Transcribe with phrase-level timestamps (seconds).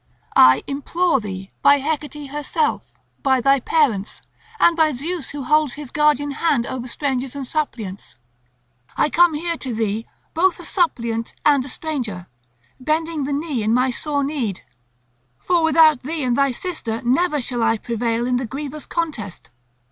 [0.35, 4.23] I implore thee by Hecate herself, by thy parents,
[4.59, 8.15] and by Zeus who holds his guardian hand over strangers and suppliants;
[8.97, 12.25] I come here to thee both a suppliant and a stranger,
[12.79, 14.63] bending the knee in my sore need.
[15.37, 19.51] For without thee and thy sister never shall I prevail in the grievous contest.